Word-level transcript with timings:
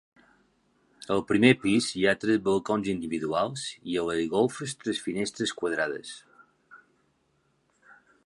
Al 1.15 1.19
primer 1.31 1.49
pis 1.65 1.89
hi 1.99 2.05
ha 2.07 2.13
tres 2.23 2.39
balcons 2.47 2.89
individuals 2.93 3.67
i 3.95 3.99
a 4.03 4.07
les 4.07 4.25
golfes 4.33 4.75
tres 4.85 5.01
finestres 5.09 5.53
quadrades. 5.63 6.17